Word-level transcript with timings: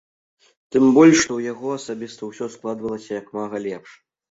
Тым 0.75 0.85
больш, 0.95 1.17
што 1.25 1.31
ў 1.35 1.41
яго 1.51 1.67
асабіста 1.81 2.21
ўсё 2.31 2.51
складвалася 2.55 3.11
як 3.21 3.31
мага 3.39 3.65
лепш. 3.71 3.97